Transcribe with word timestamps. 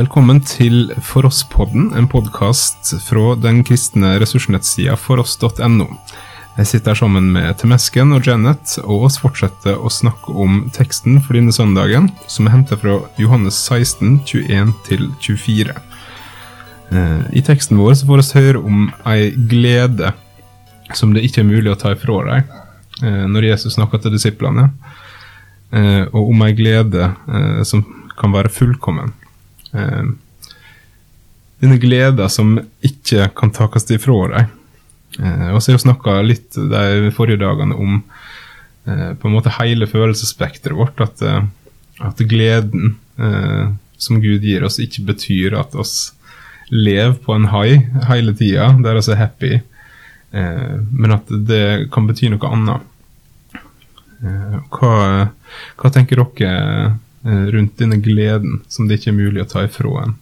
Velkommen 0.00 0.38
til 0.40 0.94
For 1.04 1.26
oss-podden, 1.28 1.90
en 1.98 2.06
podkast 2.08 2.94
fra 3.04 3.34
den 3.36 3.58
kristne 3.66 4.14
ressursnettsida 4.22 4.94
foross.no. 4.96 5.86
Jeg 6.56 6.68
sitter 6.70 6.94
her 6.94 7.00
sammen 7.02 7.26
med 7.34 7.58
Temesken 7.60 8.14
og 8.16 8.24
Janet, 8.24 8.78
og 8.80 9.04
oss 9.10 9.18
fortsetter 9.20 9.76
å 9.76 9.92
snakke 9.92 10.32
om 10.32 10.62
teksten 10.72 11.18
for 11.20 11.36
denne 11.36 11.52
søndagen, 11.52 12.08
som 12.32 12.48
er 12.48 12.54
hentet 12.54 12.80
fra 12.80 12.96
Johannes 13.20 13.60
16, 13.60 14.22
21-24. 14.30 15.76
Eh, 15.76 17.22
I 17.36 17.44
teksten 17.44 17.76
vår 17.82 18.00
så 18.00 18.08
får 18.08 18.24
vi 18.24 18.40
høre 18.40 18.64
om 18.72 18.88
ei 19.10 19.34
glede 19.52 20.14
som 20.96 21.12
det 21.12 21.26
ikke 21.28 21.44
er 21.44 21.50
mulig 21.50 21.74
å 21.74 21.80
ta 21.82 21.92
ifra 21.92 22.22
deg, 22.30 22.60
eh, 23.04 23.24
når 23.28 23.52
Jesus 23.52 23.76
snakker 23.76 24.00
til 24.00 24.16
disiplene, 24.16 24.70
eh, 25.74 26.06
og 26.08 26.30
om 26.32 26.46
ei 26.48 26.54
glede 26.56 27.12
som 27.68 27.84
kan 28.16 28.32
være 28.32 28.48
fullkommen. 28.62 29.12
Denne 31.60 31.76
gleda 31.78 32.28
som 32.32 32.56
ikke 32.86 33.28
kan 33.36 33.52
takes 33.54 33.90
ifra 33.92 34.22
deg. 34.32 34.56
Eh, 35.18 35.48
og 35.50 35.60
så 35.60 35.70
har 35.70 35.78
vi 35.78 35.84
snakka 35.84 36.20
litt 36.24 36.56
de 36.56 37.10
forrige 37.14 37.42
dagene 37.42 37.76
om 37.76 37.98
eh, 38.86 39.10
på 39.18 39.28
en 39.28 39.34
måte 39.34 39.52
hele 39.58 39.88
følelsesspekteret 39.90 40.78
vårt. 40.78 41.00
At, 41.02 41.22
eh, 41.22 41.42
at 42.06 42.22
gleden 42.30 42.96
eh, 43.18 43.72
som 44.00 44.20
Gud 44.22 44.46
gir 44.46 44.64
oss, 44.64 44.78
ikke 44.80 45.08
betyr 45.10 45.58
at 45.60 45.74
oss 45.78 46.14
lever 46.70 47.18
på 47.24 47.34
en 47.34 47.48
hai 47.50 47.82
hele 48.08 48.32
tida, 48.38 48.70
der 48.80 49.00
vi 49.00 49.04
er 49.12 49.20
happy, 49.20 49.52
eh, 50.32 50.76
men 50.90 51.16
at 51.18 51.28
det 51.28 51.90
kan 51.92 52.06
bety 52.08 52.30
noe 52.30 52.54
annet. 52.54 52.86
Eh, 54.20 54.56
hva, 54.70 54.94
hva, 55.80 55.90
tenker 55.92 56.22
dere 56.22 56.94
rundt 57.22 57.76
denne 57.76 57.98
gleden 58.00 58.62
som 58.72 58.86
det 58.88 58.96
ikke 58.96 59.10
er 59.10 59.16
mulig 59.18 59.42
å 59.42 59.48
ta 59.50 59.66
ifra 59.66 60.06
en? 60.06 60.14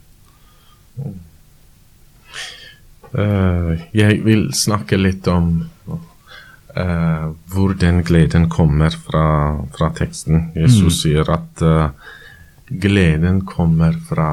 Uh, 3.08 3.78
jeg 3.96 4.20
vil 4.26 4.50
snakke 4.52 4.98
litt 5.00 5.24
om 5.32 5.62
uh, 5.88 7.26
hvor 7.48 7.72
den 7.80 8.02
gleden 8.04 8.48
kommer 8.52 8.92
fra, 8.92 9.24
fra 9.72 9.88
teksten. 9.96 10.50
Jesus 10.58 10.92
mm. 10.92 10.96
sier 10.98 11.32
at 11.32 11.64
uh, 11.64 11.88
gleden 12.68 13.42
kommer 13.48 13.96
fra, 14.10 14.32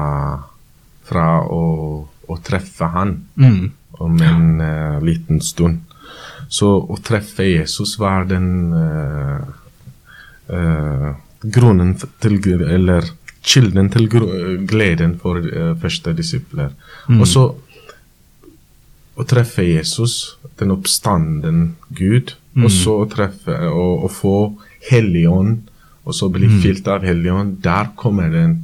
fra 1.08 1.28
å, 1.40 1.64
å, 2.04 2.38
treffe 2.44 2.90
han 2.92 3.16
mm. 3.40 3.62
om 4.04 4.20
en 4.20 4.48
liten 5.06 5.40
stund. 5.40 5.80
Så 6.52 6.68
å 6.84 6.98
treffe 7.02 7.46
Jesus 7.48 7.96
var 7.98 8.28
den 8.28 8.50
grunnen 11.52 11.94
til 12.20 12.40
Eller 12.66 13.04
kilden 13.46 13.90
til 13.90 14.08
gleden 14.66 15.18
for 15.18 15.40
første 15.80 16.12
disipler. 16.12 16.70
Mm. 17.08 17.20
Og 17.20 17.28
så 17.28 17.44
å 19.16 19.24
treffe 19.24 19.64
Jesus, 19.64 20.36
den 20.60 20.74
oppstanden 20.74 21.76
Gud, 21.88 22.34
mm. 22.52 22.66
og 22.66 22.72
så 22.72 22.96
treffe 23.12 23.56
og, 23.70 24.04
og 24.06 24.12
få 24.12 24.36
Helligånd, 24.90 25.64
og 26.06 26.14
så 26.14 26.28
bli 26.30 26.46
mm. 26.50 26.58
fylt 26.62 26.88
av 26.92 27.06
Helligånd, 27.06 27.56
der 27.64 27.90
kommer 27.98 28.30
den 28.30 28.58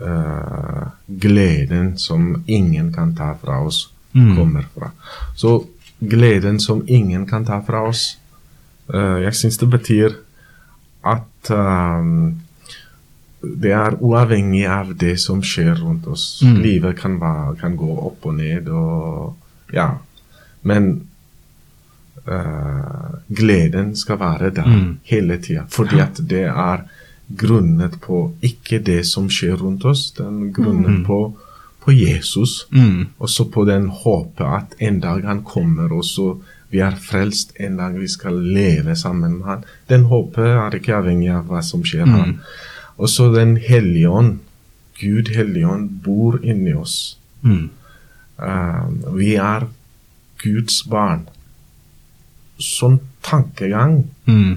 uh, 0.00 0.88
gleden 1.06 1.94
som 2.00 2.42
ingen 2.46 2.90
kan 2.94 3.12
ta 3.14 3.34
fra 3.38 3.60
oss, 3.62 3.84
mm. 4.16 4.32
kommer 4.38 4.66
fra. 4.74 4.90
Så 5.36 5.60
gleden 6.00 6.58
som 6.60 6.82
ingen 6.88 7.28
kan 7.28 7.44
ta 7.46 7.60
fra 7.66 7.84
oss, 7.86 8.14
uh, 8.90 9.20
jeg 9.22 9.36
syns 9.38 9.60
det 9.60 9.70
betyr 9.76 10.16
at 11.04 11.50
um, 11.50 12.40
det 13.44 13.72
er 13.76 13.96
uavhengig 14.00 14.64
av 14.70 14.94
det 14.96 15.16
som 15.20 15.42
skjer 15.44 15.76
rundt 15.82 16.06
oss. 16.08 16.42
Mm. 16.44 16.60
Livet 16.64 17.00
kan, 17.00 17.18
være, 17.20 17.56
kan, 17.60 17.76
gå 17.76 17.90
opp 18.08 18.24
og 18.26 18.38
ned. 18.38 18.68
og 18.68 19.74
ja. 19.74 19.90
Men 20.62 20.90
uh, 22.24 23.10
gleden 23.28 23.94
skal 23.96 24.20
være 24.20 24.50
der 24.56 24.68
mm. 24.68 24.90
hele 25.10 25.38
tida. 25.42 25.66
Fordi 25.68 26.00
at 26.00 26.22
det 26.24 26.46
er 26.48 26.86
grunnet 27.28 28.00
på 28.04 28.26
ikke 28.44 28.80
det 28.84 29.02
som 29.08 29.28
skjer 29.32 29.56
rundt 29.60 29.84
oss, 29.88 30.10
den 30.16 30.52
grunnet 30.52 31.00
mm. 31.00 31.04
på, 31.06 31.20
på 31.84 31.92
Jesus. 31.92 32.66
Mm. 32.70 33.12
så 33.28 33.48
på 33.48 33.64
den 33.68 33.88
håpet 33.88 34.44
at 34.44 34.76
en 34.78 35.00
dag 35.00 35.24
han 35.24 35.44
kommer, 35.44 35.92
og 35.92 36.04
så 36.04 36.34
vi 36.74 36.80
er 36.82 36.96
frelst 36.98 37.52
en 37.62 37.76
dag 37.78 37.94
vi 37.94 38.08
skal 38.10 38.34
leve 38.34 38.96
sammen 38.98 39.38
med 39.38 39.46
han. 39.46 39.66
Den 39.90 40.08
håpet 40.10 40.56
er 40.56 40.74
ikke 40.74 40.96
avhengig 40.98 41.30
av 41.30 41.46
hva 41.46 41.60
som 41.62 41.84
skjer 41.86 42.08
mm. 42.08 42.14
han. 42.18 42.32
Og 42.98 43.10
så 43.10 43.28
Den 43.34 43.56
hellige 43.62 44.10
ånd, 44.10 44.40
Gud 44.98 45.30
hellige 45.34 45.70
ånd, 45.70 45.90
bor 46.02 46.40
inni 46.42 46.74
oss. 46.74 47.16
Mm. 47.42 47.68
Uh, 48.42 49.14
vi 49.14 49.34
er 49.38 49.68
Guds 50.42 50.80
barn. 50.90 51.28
Sånn 52.58 52.98
tankegang 53.24 54.04
mm. 54.26 54.50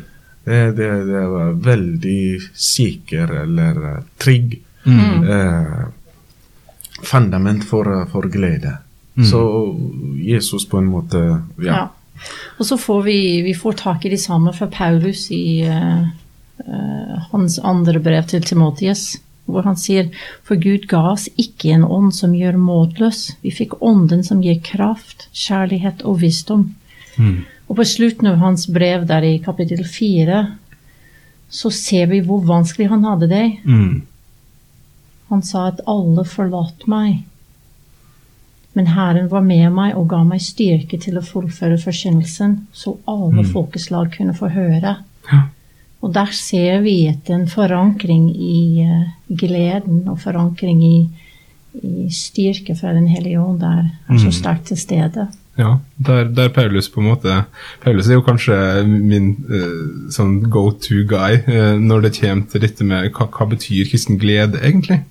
det, 0.46 0.60
det, 0.78 0.90
det, 1.08 1.22
var 1.34 1.56
veldig 1.66 2.22
sikker 2.54 3.34
eller 3.44 3.80
uh, 3.82 4.02
trygg 4.22 4.58
mm. 4.86 5.24
uh, 5.26 5.86
fundament 7.06 7.66
for, 7.66 7.90
for 8.10 8.30
glede. 8.34 8.74
Mm. 9.18 9.26
Så 9.30 9.44
Jesus 10.22 10.66
på 10.70 10.82
en 10.82 10.90
måte 10.94 11.24
Ja. 11.62 11.70
ja. 11.70 11.86
Og 12.58 12.66
så 12.66 12.78
får 12.82 13.02
vi, 13.06 13.20
vi 13.46 13.54
får 13.58 13.80
tak 13.84 14.06
i 14.06 14.12
de 14.14 14.20
samme 14.22 14.54
fra 14.56 14.68
Paulus 14.72 15.28
i 15.32 15.62
hans 17.32 17.60
andre 17.62 18.00
brev 18.02 18.26
til 18.32 18.42
Timotius 18.44 19.12
hvor 19.48 19.64
han 19.68 19.78
sier 19.80 20.10
for 20.46 20.60
Gud 20.60 20.88
ga 20.92 21.04
oss 21.14 21.28
ikke 21.40 21.72
en 21.76 21.86
ånd 21.88 22.12
som 22.16 22.36
gjør 22.36 22.60
måtløs. 22.60 23.38
Vi 23.44 23.54
fikk 23.56 23.78
ånden 23.86 24.24
som 24.28 24.42
gir 24.44 24.60
kraft, 24.64 25.30
kjærlighet 25.32 26.04
og 26.08 26.20
visdom. 26.24 26.70
Mm. 27.16 27.46
Og 27.68 27.80
på 27.80 27.88
slutten 27.88 28.30
av 28.30 28.42
hans 28.44 28.68
brev 28.72 29.08
der 29.08 29.26
i 29.28 29.40
kapittel 29.44 29.86
fire 29.88 30.44
så 31.52 31.72
ser 31.72 32.10
vi 32.12 32.22
hvor 32.28 32.44
vanskelig 32.48 32.90
han 32.92 33.08
hadde 33.08 33.32
det. 33.32 33.46
Mm. 33.64 34.04
Han 35.32 35.44
sa 35.44 35.70
at 35.72 35.84
alle 35.88 36.28
forlater 36.28 36.92
meg. 36.92 37.24
Men 38.78 38.92
Herren 38.94 39.30
var 39.32 39.42
med 39.42 39.72
meg 39.74 39.96
og 39.98 40.12
ga 40.12 40.20
meg 40.22 40.44
styrke 40.46 41.00
til 41.02 41.18
å 41.18 41.26
fullføre 41.26 41.80
forkynnelsen, 41.82 42.60
så 42.70 42.94
alle 43.10 43.42
mm. 43.42 43.48
folkeslag 43.56 44.12
kunne 44.14 44.36
få 44.38 44.52
høre. 44.54 45.00
Ja. 45.32 45.40
Og 46.06 46.14
der 46.14 46.30
ser 46.36 46.84
vi 46.86 47.00
en 47.10 47.48
forankring 47.50 48.30
i 48.32 48.86
uh, 48.86 49.08
gleden 49.34 50.04
og 50.12 50.22
forankring 50.22 50.84
i, 50.86 50.98
i, 51.82 52.06
styrke 52.14 52.78
fra 52.78 52.94
Den 52.94 53.10
hellige 53.10 53.42
ånd 53.42 53.64
der 53.66 53.90
er 53.90 54.22
så 54.22 54.30
mm. 54.30 54.38
sterkt 54.44 54.70
til 54.70 54.78
stede. 54.78 55.28
Ja, 55.58 55.80
der, 55.98 56.30
der, 56.30 56.54
Paulus 56.54 56.86
på 56.94 57.02
en 57.02 57.08
måte 57.10 57.40
Paulus 57.82 58.12
er 58.12 58.20
jo 58.20 58.26
kanskje 58.28 58.60
min 58.86 59.32
uh, 59.50 60.12
sånn 60.14 60.44
go 60.54 60.68
to 60.70 61.02
guy 61.10 61.42
uh, 61.50 61.74
når 61.82 62.06
det 62.06 62.16
kommer 62.22 62.46
til 62.52 62.62
dette 62.62 62.86
med 62.86 63.10
hva, 63.18 63.26
hva 63.26 63.50
betyr 63.58 63.90
kristen 63.90 64.22
glede, 64.22 64.62
egentlig. 64.62 65.02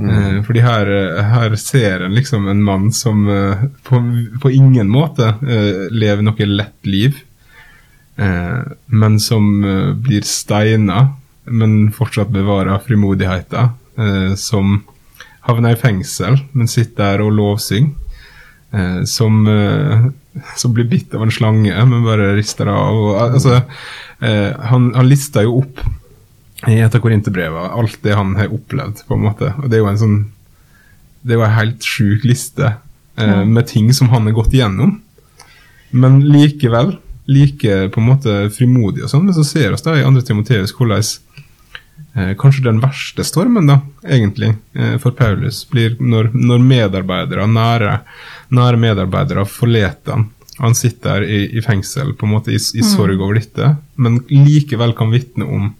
Mm. 0.00 0.44
fordi 0.46 0.62
her, 0.64 0.88
her, 1.28 1.54
ser 1.60 2.06
en 2.06 2.14
liksom 2.16 2.46
en 2.48 2.62
mann 2.64 2.86
som 2.94 3.24
på, 3.84 3.98
på 4.40 4.52
ingen 4.54 4.88
måte 4.88 5.34
lever 5.92 6.24
noe 6.24 6.46
lett 6.48 6.88
liv. 6.88 7.18
Eh, 8.20 8.58
men 8.86 9.20
som 9.20 9.64
eh, 9.64 9.92
blir 9.94 10.22
steina, 10.22 11.08
men 11.44 11.92
fortsatt 11.92 12.28
bevarer 12.28 12.82
frimodigheten. 12.84 13.72
Eh, 13.96 14.34
som 14.36 14.82
havner 15.48 15.74
i 15.74 15.80
fengsel, 15.80 16.36
men 16.52 16.68
sitter 16.68 17.14
der 17.16 17.26
og 17.26 17.34
lovsynger. 17.38 17.96
som, 19.02 19.48
som 20.56 20.74
blir 20.76 20.86
bitt 20.86 21.14
av 21.18 21.24
en 21.24 21.32
slange, 21.34 21.74
men 21.74 22.04
bare 22.04 22.36
rister 22.36 22.68
av. 22.70 22.98
Altså, 23.18 23.56
han, 24.22 24.84
han 24.94 25.08
lister 25.10 25.42
jo 25.42 25.56
opp 25.64 25.80
i 26.68 26.76
et 26.80 26.94
av 26.94 27.00
korinterbrevene 27.00 27.72
alt 27.72 28.00
det 28.04 28.16
han 28.16 28.34
har 28.36 28.52
opplevd, 28.52 29.04
på 29.08 29.16
en 29.16 29.24
måte. 29.24 29.52
Og 29.62 29.70
det 29.70 29.78
er 29.78 29.84
jo 29.84 29.92
en 29.92 30.00
sånn 30.04 30.20
Det 31.20 31.34
er 31.34 31.40
jo 31.40 31.44
en 31.44 31.58
helt 31.58 31.84
sjuk 31.84 32.22
liste 32.24 32.64
eh, 33.20 33.44
med 33.44 33.66
ting 33.68 33.90
som 33.92 34.08
han 34.08 34.24
har 34.24 34.36
gått 34.38 34.54
igjennom. 34.56 34.94
Men 35.90 36.20
likevel 36.24 36.94
like 37.30 37.88
på 37.92 38.00
en 38.00 38.06
måte 38.08 38.36
frimodig, 38.54 39.04
og 39.04 39.12
sånn, 39.12 39.26
men 39.28 39.36
så 39.36 39.44
ser 39.46 39.74
vi 39.74 39.82
da 39.84 39.98
i 39.98 40.04
2. 40.06 40.22
Timoteus 40.26 40.72
hvordan 40.74 41.02
eh, 42.16 42.32
kanskje 42.40 42.64
den 42.66 42.80
verste 42.82 43.26
stormen 43.26 43.68
da, 43.70 43.80
egentlig 44.02 44.54
eh, 44.74 44.96
for 45.02 45.14
Paulus 45.16 45.62
blir 45.70 45.98
når, 46.00 46.32
når 46.34 46.64
medarbeidere, 46.64 47.46
nære, 47.46 47.98
nære 48.56 48.80
medarbeidere 48.80 49.46
forlater 49.46 50.16
han. 50.16 50.30
Han 50.60 50.74
sitter 50.76 51.22
i, 51.24 51.44
i, 51.56 51.62
fengsel 51.64 52.12
på 52.18 52.26
en 52.26 52.34
måte 52.34 52.52
i, 52.52 52.58
i 52.58 52.82
mm. 52.82 52.88
sorg 52.90 53.20
over 53.20 53.38
dette, 53.38 53.74
men 53.96 54.18
likevel 54.28 54.92
kan 54.96 55.12
vitne 55.12 55.46
om 55.46 55.70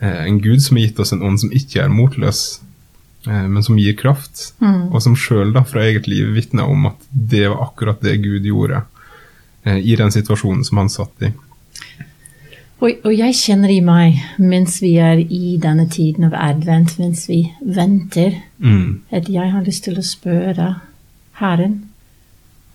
en 0.00 0.40
Gud 0.40 0.62
som 0.64 0.78
har 0.78 0.88
gitt 0.88 1.00
oss 1.02 1.12
en 1.12 1.24
ånd 1.26 1.42
som 1.42 1.52
ikke 1.52 1.82
er 1.84 1.92
motløs, 1.92 2.60
eh, 3.26 3.46
men 3.46 3.64
som 3.66 3.78
gir 3.78 3.98
kraft, 4.00 4.54
mm. 4.62 4.88
og 4.90 5.02
som 5.04 5.18
sjøl 5.18 5.52
fra 5.68 5.84
eget 5.88 6.08
liv 6.08 6.32
vitner 6.36 6.70
om 6.70 6.88
at 6.92 7.10
det 7.10 7.46
var 7.50 7.68
akkurat 7.68 8.00
det 8.04 8.22
Gud 8.24 8.48
gjorde 8.48 8.84
Eh, 9.62 9.78
i 9.78 9.96
den 9.96 10.12
situasjonen 10.12 10.64
som 10.64 10.80
han 10.80 10.88
satt 10.88 11.24
i. 11.26 11.32
Og, 12.80 12.94
og, 13.04 13.10
jeg 13.12 13.36
kjenner 13.36 13.68
i 13.68 13.82
meg, 13.84 14.22
mens 14.40 14.78
vi 14.80 14.94
er 14.96 15.20
i 15.20 15.58
denne 15.60 15.84
tiden 15.92 16.30
av 16.30 16.36
advent, 16.38 16.94
mens 16.96 17.26
vi 17.28 17.42
venter, 17.60 18.38
mm. 18.56 19.02
at 19.12 19.28
jeg 19.28 19.52
har 19.52 19.66
lyst 19.66 19.84
til 19.84 20.00
å 20.00 20.04
spørre 20.06 20.70
Herren 21.40 21.76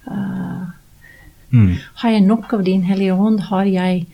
uh, 0.06 0.70
mm. 1.50 1.74
Har 2.02 2.14
jeg 2.14 2.24
nok 2.26 2.54
av 2.54 2.64
Din 2.66 2.86
Hellige 2.86 3.18
Ånd? 3.18 3.48
Har 3.50 3.66
jeg 3.66 4.06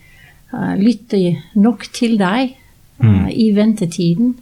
uh, 0.52 0.72
lyttet 0.80 1.44
nok 1.52 1.84
til 1.92 2.16
deg 2.20 2.56
uh, 3.02 3.28
i 3.30 3.50
ventetiden? 3.56 4.36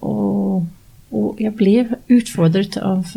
Og, 0.00 0.66
og, 1.12 1.28
jeg 1.40 1.54
ble 1.56 1.86
utfordret 2.12 2.76
av 2.80 3.12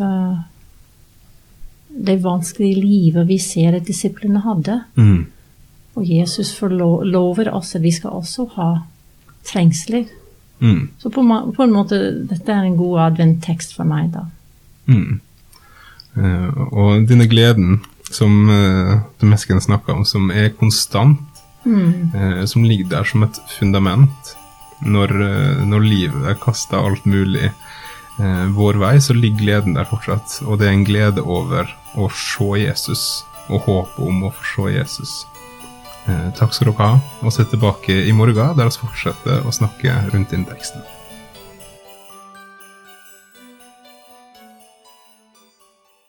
det 1.88 2.18
vanskelige 2.22 2.78
livet 2.78 3.26
vi 3.28 3.38
ser 3.42 3.74
at 3.78 3.88
disiplene 3.88 4.42
hadde. 4.44 4.78
Mm. 4.94 5.26
Og 5.98 6.06
Jesus 6.06 6.52
lover 6.62 7.50
oss 7.50 7.74
at 7.74 7.82
vi 7.82 7.92
skal 7.94 8.14
også 8.20 8.46
ha 8.54 8.68
trengsler. 9.48 10.06
Mm. 10.60 10.88
Så 10.98 11.10
på, 11.10 11.22
på, 11.56 11.62
en 11.62 11.72
måte, 11.74 11.98
dette 12.30 12.52
er 12.52 12.66
en 12.66 12.76
god 12.78 13.00
advent-tekst 13.12 13.74
for 13.76 13.88
meg, 13.88 14.10
da. 14.14 14.26
Mm. 14.88 15.20
Uh, 16.18 16.50
og 16.72 17.08
denne 17.08 17.28
gleden 17.30 17.80
som 18.10 18.48
uh, 18.50 18.98
Mesken 19.22 19.60
snakka 19.60 19.94
om, 19.94 20.04
som 20.08 20.30
er 20.34 20.50
konstant, 20.58 21.42
mm. 21.64 22.14
uh, 22.14 22.44
som 22.48 22.64
ligger 22.66 22.88
der 22.90 23.06
som 23.06 23.26
et 23.26 23.38
fundament 23.58 24.34
når, 24.84 25.14
uh, 25.18 25.64
når 25.66 25.86
livet 25.86 26.40
kaster 26.42 26.80
alt 26.80 27.06
mulig 27.08 27.52
vår 28.18 28.80
vei, 28.82 28.96
så 28.98 29.14
ligger 29.14 29.44
gleden 29.44 29.76
der 29.76 29.86
fortsatt. 29.86 30.40
Og 30.42 30.56
det 30.58 30.66
er 30.66 30.72
en 30.74 30.80
glede 30.82 31.22
over 31.22 31.70
å 31.94 32.08
se 32.10 32.48
Jesus, 32.58 33.02
og 33.46 33.68
håpet 33.68 34.00
om 34.10 34.24
å 34.26 34.32
få 34.34 34.48
se 34.48 34.72
Jesus. 34.74 35.12
Eh, 36.08 36.28
takk 36.38 36.54
skal 36.56 36.70
dere 36.70 36.78
ha, 36.80 36.92
og 37.20 37.34
se 37.34 37.44
tilbake 37.44 37.92
i 38.08 38.14
morgen, 38.16 38.54
der 38.56 38.70
vi 38.70 38.80
fortsetter 38.80 39.44
å 39.44 39.52
snakke 39.52 39.92
rundt 40.14 40.32
teksten. 40.32 40.97